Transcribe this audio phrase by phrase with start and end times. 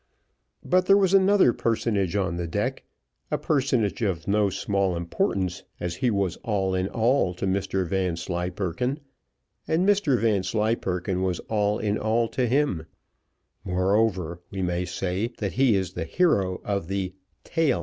[0.65, 2.81] But there was another personage on the deck,
[3.29, 8.99] a personage of no small importance, as he was all in all to Mr Vanslyperken,
[9.67, 12.87] and Mr Vanslyperken was all in all to him;
[13.63, 17.13] moreover, we may say, that he is the hero of the
[17.43, 17.79] TAIL.